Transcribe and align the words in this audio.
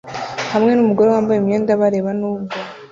hamwe 0.53 0.71
numugore 0.73 1.09
wambaye 1.13 1.37
imyenda 1.39 1.79
bareba 1.81 2.09
nubwo 2.19 2.55